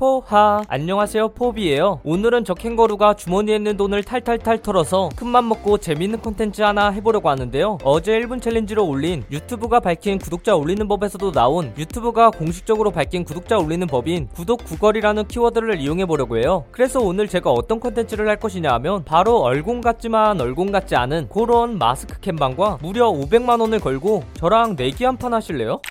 [0.00, 0.62] 포하.
[0.66, 2.00] 안녕하세요 포비예요.
[2.04, 7.76] 오늘은 저 캥거루가 주머니에 있는 돈을 탈탈탈 털어서 큰맘 먹고 재밌는 콘텐츠 하나 해보려고 하는데요.
[7.84, 13.86] 어제 1분 챌린지로 올린 유튜브가 밝힌 구독자 올리는 법에서도 나온 유튜브가 공식적으로 밝힌 구독자 올리는
[13.86, 16.64] 법인 구독 구걸이라는 키워드를 이용해 보려고 해요.
[16.70, 21.76] 그래서 오늘 제가 어떤 콘텐츠를 할 것이냐 하면 바로 얼공 같지만 얼공 같지 않은 그런
[21.76, 25.82] 마스크 캠방과 무려 500만원을 걸고 저랑 내기 한 판 하실래요?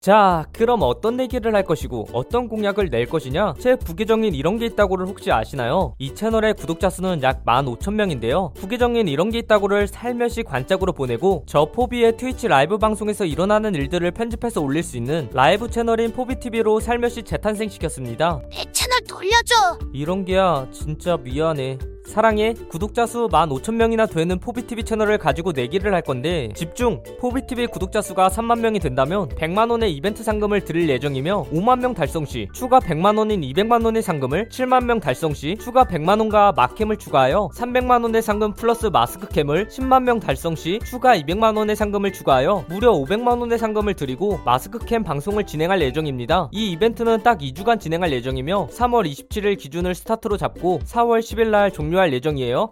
[0.00, 3.54] 자, 그럼 어떤 내기를 할 것이고 어떤 공약을 낼 것이냐?
[3.58, 5.94] 제 부계정인 이런 게 있다고를 혹시 아시나요?
[5.98, 8.54] 이 채널의 구독자 수는 약 15,000명인데요.
[8.54, 14.60] 부계정인 이런 게 있다고를 살며시 관짝으로 보내고 저 포비의 트위치 라이브 방송에서 일어나는 일들을 편집해서
[14.60, 18.40] 올릴 수 있는 라이브 채널인 포비TV로 살며시 재탄생시켰습니다.
[18.52, 19.78] 내 채널 돌려줘.
[19.92, 21.76] 이런 게야 진짜 미안해.
[22.08, 28.28] 사랑해 구독자 수 15,000명이나 되는 포비TV 채널을 가지고 내기를 할 건데 집중 포비TV 구독자 수가
[28.28, 33.18] 3만 명이 된다면 100만 원의 이벤트 상금을 드릴 예정이며 5만 명 달성 시 추가 100만
[33.18, 38.22] 원인 200만 원의 상금을 7만 명 달성 시 추가 100만 원과 마캠을 추가하여 300만 원의
[38.22, 43.58] 상금 플러스 마스크캠을 10만 명 달성 시 추가 200만 원의 상금을 추가하여 무려 500만 원의
[43.58, 46.48] 상금을 드리고 마스크캠 방송을 진행할 예정입니다.
[46.52, 51.97] 이 이벤트는 딱 2주간 진행할 예정이며 3월 27일 기준을 스타트로 잡고 4월 10일 날 종료
[52.00, 52.70] 할 예정이에요.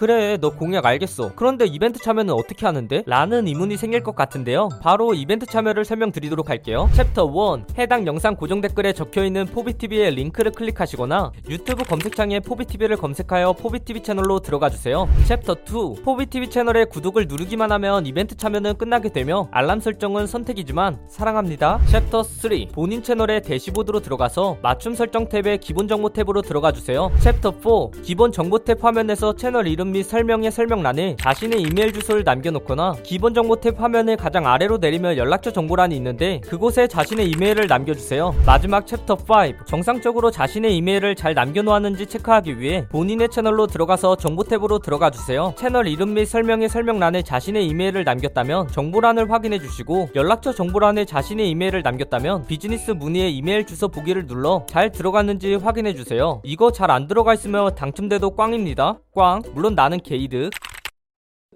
[0.00, 1.32] 그래 너 공약 알겠어.
[1.36, 3.02] 그런데 이벤트 참여는 어떻게 하는데?
[3.04, 4.70] 라는 의문이 생길 것 같은데요.
[4.80, 6.88] 바로 이벤트 참여를 설명드리도록 할게요.
[6.94, 14.02] 챕터 1 해당 영상 고정 댓글에 적혀있는 포비TV의 링크를 클릭하시거나 유튜브 검색창에 포비TV를 검색하여 포비TV
[14.02, 15.06] 채널로 들어가주세요.
[15.26, 21.78] 챕터 2 포비TV 채널에 구독을 누르기만 하면 이벤트 참여는 끝나게 되며 알람 설정은 선택이지만 사랑합니다.
[21.88, 27.12] 챕터 3 본인 채널의 대시보드로 들어가서 맞춤 설정 탭의 기본 정보 탭으로 들어가주세요.
[27.18, 32.96] 챕터 4 기본 정보 탭 화면에서 채널 이름 및 설명의 설명란에 자신의 이메일 주소를 남겨놓거나
[33.02, 38.34] 기본 정보 탭 화면의 가장 아래로 내리면 연락처 정보란이 있는데 그곳에 자신의 이메일을 남겨주세요.
[38.44, 44.82] 마지막 챕터 5 정상적으로 자신의 이메일을 잘 남겨놓았는지 체크하기 위해 본인의 채널로 들어가서 정보 탭으로
[44.82, 45.54] 들어가 주세요.
[45.56, 51.82] 채널 이름 및 설명의 설명란에 자신의 이메일을 남겼다면 정보란을 확인해 주시고 연락처 정보란에 자신의 이메일을
[51.82, 56.42] 남겼다면 비즈니스 문의의 이메일 주소 보기를 눌러 잘 들어갔는지 확인해 주세요.
[56.44, 58.98] 이거 잘 안 들어가 있으면 당첨돼도 꽝입니다.
[59.14, 59.42] 꽝.
[59.54, 60.50] 물론 나는 개이득.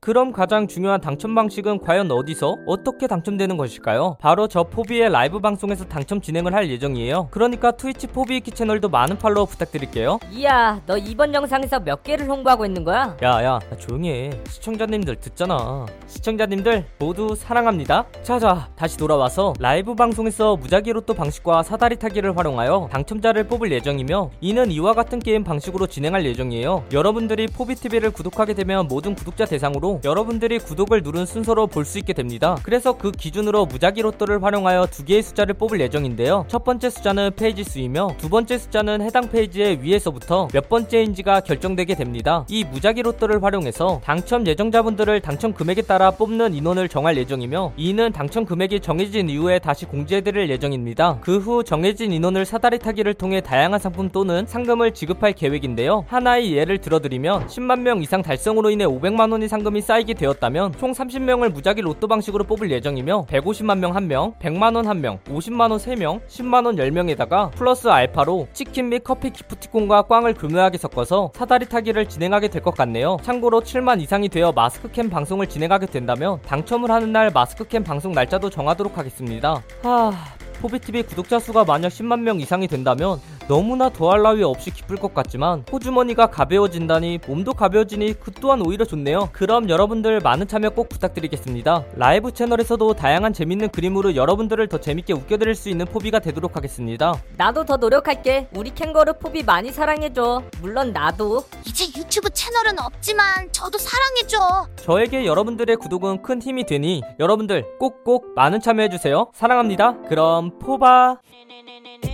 [0.05, 4.19] 그럼 가장 중요한 당첨 방식은 과연 어디서 어떻게 당첨되는 것일까요?
[4.21, 7.29] 바로 저 포비의 라이브 방송에서 당첨 진행을 할 예정이에요.
[7.31, 10.19] 그러니까 트위치 포비이키 채널도 많은 팔로우 부탁드릴게요.
[10.31, 13.17] 이야, 너 이번 영상에서 몇 개를 홍보하고 있는 거야?
[13.23, 20.93] 야야 나 조용히 해 시청자님들 듣잖아 시청자님들 모두 사랑합니다 자자 다시 돌아와서 라이브 방송에서 무작위
[20.93, 26.85] 로또 방식과 사다리 타기를 활용하여 당첨자를 뽑을 예정이며 이는 이와 같은 게임 방식으로 진행할 예정이에요
[26.93, 32.56] 여러분들이 포비TV를 구독하게 되면 모든 구독자 대상으로 여러분들이 구독을 누른 순서로 볼 수 있게 됩니다
[32.62, 37.62] 그래서 그 기준으로 무작위 로또를 활용하여 두 개의 숫자를 뽑을 예정인데요 첫 번째 숫자는 페이지
[37.62, 44.00] 수이며 두 번째 숫자는 해당 페이지의 위에서부터 몇 번째인지가 결정되게 됩니다 이 무작위 로또를 활용해서
[44.03, 49.84] 당첨 예정자분들을 당첨 금액에 따라 뽑는 인원을 정할 예정이며 이는 당첨 금액이 정해진 이후에 다시
[49.84, 51.19] 공지해드릴 예정입니다.
[51.21, 56.05] 그 후 정해진 인원을 사다리 타기를 통해 다양한 상품 또는 상금을 지급할 계획인데요.
[56.09, 60.93] 하나의 예를 들어드리면 10만 명 이상 달성으로 인해 500만 원의 상금 이 쌓이게 되었다면 총
[60.93, 66.21] 30명을 무작위 로또 방식으로 뽑을 예정이며 150만 원 1명, 100만 원 1명, 50만 원 3명,
[66.27, 72.49] 10만 원 10명에다가 플러스 알파로 치킨 및 커피 기프티콘과 꽝을 교묘하게 섞어서 사다리 타기를 진행하게
[72.49, 73.19] 될 것 같네요.
[73.23, 78.97] 참고로 7만 이상이 되어 마스크캠 방송을 진행하게 된다면 당첨을 하는 날 마스크캠 방송 날짜도 정하도록
[78.97, 79.62] 하겠습니다.
[79.83, 80.12] 하...
[80.61, 85.65] 포비TV 구독자 수가 만약 10만 명 이상이 된다면 너무나 더할 나위 없이 기쁠 것 같지만
[85.71, 89.28] 호주머니가 가벼워진다니 몸도 가벼워지니 그 또한 오히려 좋네요.
[89.32, 91.84] 그럼 여러분들 많은 참여 꼭 부탁드리겠습니다.
[91.94, 97.12] 라이브 채널에서도 다양한 재밌는 그림으로 여러분들을 더 재밌게 웃겨드릴 수 있는 포비가 되도록 하겠습니다.
[97.37, 98.49] 나도 더 노력할게.
[98.56, 100.43] 우리 캥거루 포비 많이 사랑해줘.
[100.62, 101.44] 물론 나도.
[101.66, 104.69] 이제 유튜브 채널은 없지만 저도 사랑해줘.
[104.76, 109.32] 저에게 여러분들의 구독은 큰 힘이 되니 여러분들 꼭꼭 많은 참여해주세요.
[109.34, 110.00] 사랑합니다.
[110.09, 111.19] 그럼 포바.
[111.31, 112.14] 네네네네네.